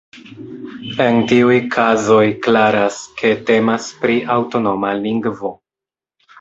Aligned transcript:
En 1.03 1.19
tiuj 1.31 1.57
kazoj 1.75 2.23
klaras, 2.49 2.99
ke 3.21 3.33
temas 3.53 3.93
pri 4.03 4.19
aŭtonoma 4.41 4.99
lingvo. 5.07 5.57